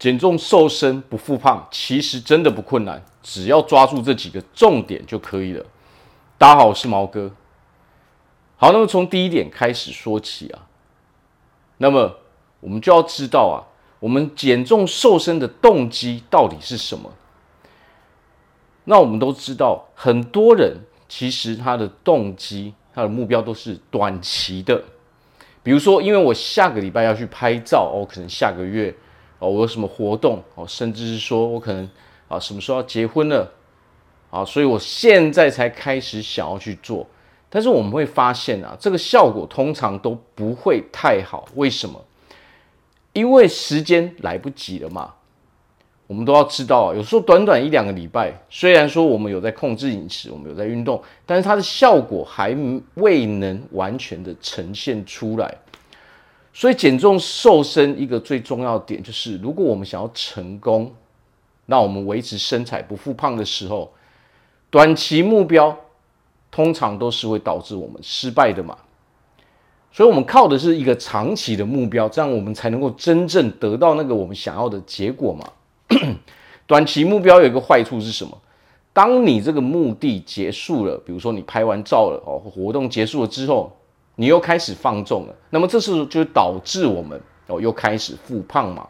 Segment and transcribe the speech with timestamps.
[0.00, 5.62] 减重瘦身不复胖，其实真的不困难，只要抓住这几个重点就可以了。
[6.38, 7.30] 大家好，我是毛哥。
[8.56, 10.66] 好，那么从第一点开始说起啊，
[11.76, 12.16] 那么
[12.60, 13.68] 我们就要知道啊，
[14.00, 17.12] 我们减重瘦身的动机到底是什么？
[18.84, 20.78] 那我们都知道，很多人
[21.10, 24.82] 其实他的动机、他的目标都是短期的，
[25.62, 28.94] 比如说，因为我下个礼拜要去拍照哦，可能下个月
[29.40, 31.90] 哦，我有什么活动哦，甚至是说我可能
[32.28, 33.50] 啊什么时候要结婚了
[34.30, 37.04] 啊，所以我现在才开始想要去做。
[37.48, 41.48] 但是我们会发现啊，这个效果通常都不会太好。
[41.56, 42.04] 为什么？
[43.12, 45.14] 因为时间来不及了嘛。
[46.06, 52.56] 我们都要知道啊，有时候短短一两个礼拜，虽然说我们有在控制饮食，我们有在运动，但是它的效果还
[52.94, 55.52] 未能完全的呈现出来。
[56.52, 60.92] 所以减重瘦身一个最重要的点就是，如果我们想要成功，
[61.66, 63.92] 那我们维持身材不复胖的时候，
[64.70, 65.76] 短期目标。
[66.52, 68.76] 通常都是会导致我们失败的嘛，
[69.92, 75.48] 所以我们靠的是一个长期的目标，这样我们才能够真正得到那个我们想要的结果嘛。
[76.66, 78.36] 短期目标有一个坏处是什么？
[78.92, 83.70] 当你这个目的结束了，比如说你拍完照了哦，活动结束了之后，
[84.16, 88.86] 你又开始放纵了，那么这时候就导致我们哦又开始复胖嘛，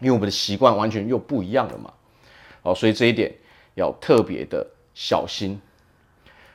[0.00, 1.92] 因为我们的习惯完全又不一样了嘛。
[2.62, 3.32] 哦，所以这一点
[3.74, 5.60] 要特别的小心。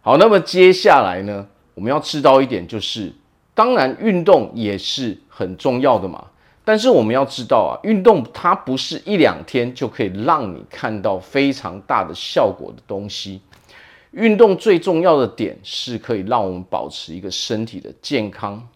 [0.00, 3.12] 好，那么接下来呢，我们要知道一点，就是
[3.54, 6.24] 当然运动也是很重要的嘛。
[6.64, 13.40] 但是我们要知道啊，运动它不是一两天就可以让你看到非常大的效果的东西。
[14.12, 18.66] 运动最重要的点是可以让我们保持一个身体的健康。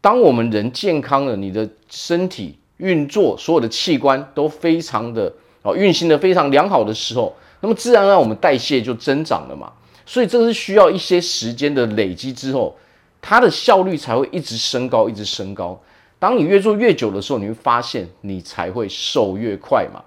[0.00, 9.72] 当我们人健康了，你的身体运作所有的器官都非常的哦运行的非常良好的时候，那么自然而然我们代谢就增长了嘛。
[10.04, 12.76] 所以这是需要一些时间的累积之后，
[13.20, 15.80] 它的效率才会一直升高，一直升高。
[16.18, 20.02] 当你越做越久的时候，你会发现你才会瘦越快嘛。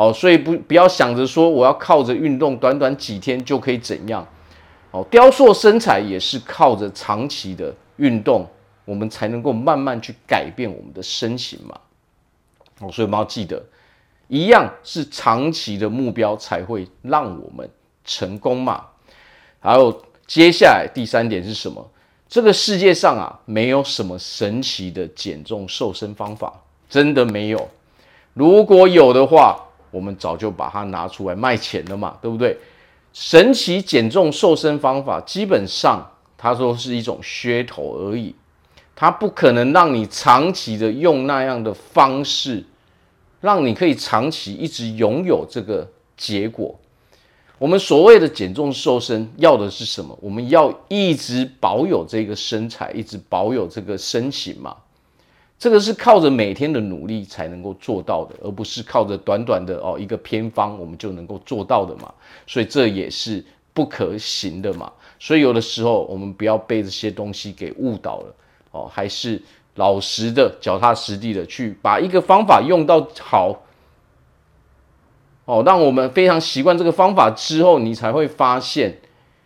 [0.00, 4.26] 好，所以不不要想着说我要靠着运动短短几天就可以怎样。
[4.92, 8.48] 哦，雕塑身材也是靠着长期的运动，
[8.86, 11.78] 我们才能够慢慢去改变我们的身形嘛。
[12.78, 13.62] 哦，所以我们要记得，
[14.28, 17.68] 一样是长期的目标才会让我们
[18.02, 18.86] 成功嘛。
[19.58, 21.86] 还有接下来第三点是什么？
[22.26, 27.68] 这个世界上啊，没有什么神奇的减重瘦身方法，真的没有。
[28.32, 32.56] 如果有的话，我们早就把它拿出来卖钱了嘛，对不对？
[33.12, 36.08] 神奇减重瘦身方法基本上
[36.38, 38.34] 它说是一种噱头而已，
[38.94, 42.64] 它不可能让你长期的用那样的方式，
[43.40, 46.78] 让你可以长期一直拥有这个结果。
[47.58, 50.16] 我们所谓的减重瘦身要的是什么？
[50.22, 54.76] 我们要一直保有这个身材，一直保有这个身形嘛。
[55.60, 62.10] 这个是靠着每天的努力才能够做到的，而不是靠着短短的哦一个偏方我们就能够做到的嘛。
[62.46, 63.44] 所以这也是
[63.74, 64.90] 不可行的嘛。
[65.18, 68.34] 所以有的时候我们不要被这些东西给误导了
[68.70, 69.40] 哦，还是
[69.74, 73.60] 老实的、脚踏实地的去把一个方法用到好。
[75.44, 78.96] 哦，让我们非常习惯这个方法之后，你才会发现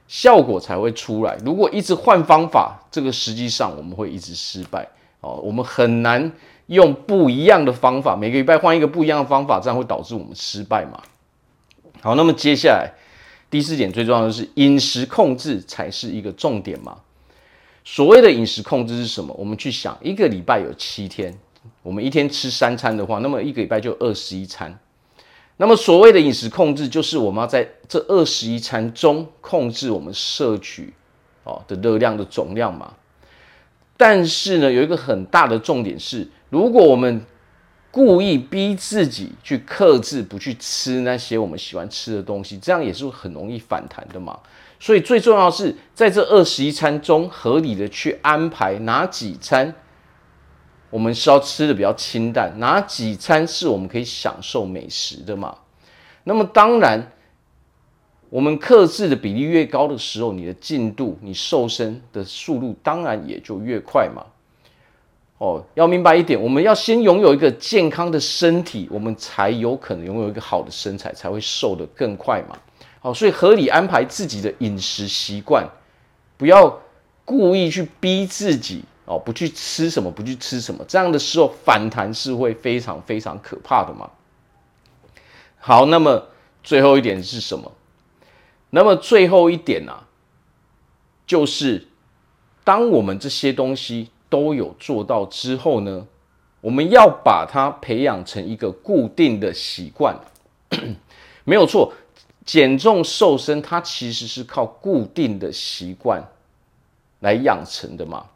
[0.07, 1.37] 效果才会出来。
[1.45, 4.89] 如果一直换方法，这个实际上我们会一直失败。
[5.25, 6.31] 哦，我们很难
[6.67, 11.03] 用不一样的方法，每个礼拜换一个不一样的方法，这样会导致我们失败嘛？
[12.03, 12.93] 好，那么接下来
[13.51, 16.99] 第四点最重要的是饮食控制才是一个重点嘛。
[17.85, 19.35] 所谓的饮食控制是什么？
[19.39, 21.35] 我们去想，一个礼拜有七天，
[21.83, 24.79] 我们一天吃三餐的话，那么一个礼拜就二十一餐。
[25.57, 30.93] 那么所谓的饮食控制，就是我们要在这二十一餐中控制我们摄取
[31.45, 32.93] 哦的热量的总量嘛。
[33.97, 37.25] 但是呢，有一个很大的重点是，如果我们
[37.91, 44.39] 故意逼自己去克制，不去吃那些我们喜欢吃的东西，这样也是很容易反弹的嘛。
[44.81, 49.75] 所以最重要是在这二十一餐中，合理的去安排哪几餐。
[50.91, 55.57] 我们是要吃的比较清淡，哪几餐是我们可以享受美食的嘛？
[56.23, 57.13] 那么当然，
[58.35, 64.27] 我们克制的比例越高的时候，你的进度、你瘦身的速度当然也就越快嘛。
[65.39, 72.59] 哦，要明白一点，我们要先拥有一个健康的身体，我们才有可能拥有一个好的身材，才会瘦得更快嘛。
[72.99, 75.65] 好，所以合理安排自己的饮食习惯，
[76.37, 76.77] 不要
[77.25, 78.83] 故意去逼自己。
[79.05, 84.11] 哦，不去吃什么，不去吃什么，这样的时候反弹是会非常非常可怕的嘛。
[85.61, 86.27] 好，那么
[86.65, 87.71] 最后一点是什么？
[88.75, 90.09] 那么最后一点啊，
[91.25, 91.87] 就是
[92.65, 96.05] 当我们这些东西都有做到之后呢，
[96.61, 100.19] 我们要把它培养成一个固定的习惯，
[101.45, 101.93] 没有错。
[102.45, 106.23] 减重瘦身，它其实是靠固定的习惯
[107.21, 108.27] 来养成的嘛。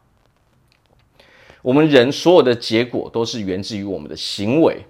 [1.61, 4.85] 我们人所有的结果都是源自于我们的行为，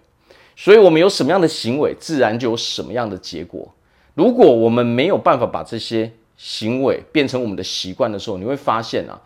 [0.55, 3.73] 所以我们有什么样的行为，自然就有什么样的结果。
[4.19, 9.21] 如果我们没有办法把这些行为变成我们的习惯的时候，你会发现啊，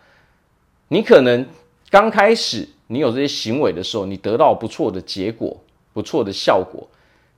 [0.89, 1.47] 你可能
[1.89, 5.59] 刚开始你有这些行为的时候，你得到不错的结果，
[5.93, 6.87] 不错的效果，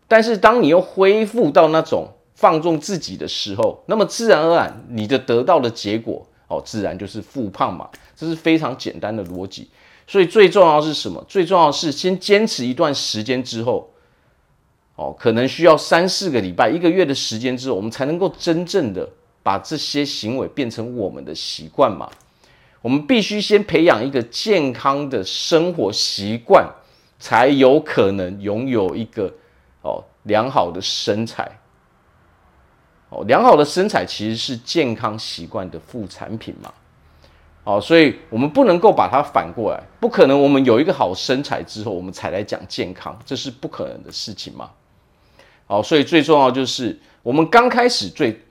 [0.06, 7.90] 但是当你又恢复到那种放纵自己的时候，那么自然而然，你的得到的结果哦，自然就是复胖嘛。
[8.18, 9.70] 这是非常简单的逻辑。
[10.06, 11.24] 所以最重要是什么？
[11.30, 13.92] 最重要是先坚持一段时间之后，
[14.96, 19.08] 哦，可能需要三四个礼拜、一个月的时间之后，我们才能够真正的
[19.44, 22.10] 把这些行为变成我们的习惯嘛。
[22.82, 26.66] 我们必须先培养一个健康的生活习惯，
[27.20, 29.34] 才有可能拥有一个
[29.82, 31.52] 哦良好的身材。
[33.10, 36.72] 哦，良好的身材其实是健康习惯的副产品嘛。
[37.66, 40.40] 哦，所以我们不能够把它反过来，不可能。
[40.40, 44.70] 我们有一个好身材之后，我们才来讲健康，这是不可能的事情嘛。
[45.68, 48.42] 好，所以最重要就是我们刚开始最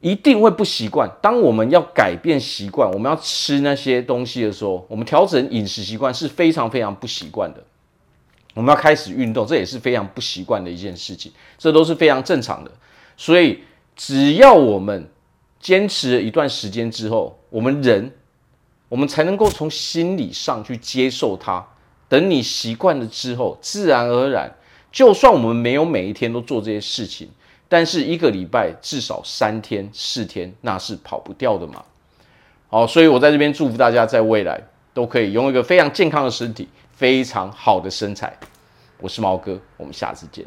[0.00, 1.10] 一定会不习惯。
[1.20, 7.62] 当我们要改变习惯，我们要吃那些东西的时候，我们调整饮食习惯是非常非常不习惯的。
[8.54, 12.70] 我们要开始运动，这也是非常不习惯的一件事情，这都是非常正常的。
[13.16, 13.60] 所以。
[14.00, 15.10] 只要我们
[15.58, 18.12] 坚持了一段时间之后，我们人，
[18.88, 21.66] 我们才能够从心理上去接受它。
[22.08, 24.54] 等你习惯了之后，自然而然，
[24.90, 27.28] 就算我们没有每一天都做这些事情，
[27.68, 31.84] 但是一个礼拜至少三天、四天，那是跑不掉的嘛。
[32.68, 34.60] 好，所以我在这边祝福大家，在未来
[34.92, 38.36] 都可以拥有一个非常健康的身体，非常好的身材。
[39.00, 40.44] 我是毛哥，我们下次见。